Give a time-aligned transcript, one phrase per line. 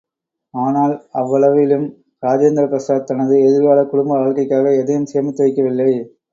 [0.53, 1.85] ஆனால், அவ்வளவிலும்,
[2.23, 5.91] ராஜேந்திர பிரசாத் தனது எதிர்க்கால குடும்ப வாழ்க்கைக்காக எதையும் சேமித்து வைக்கவில்லை.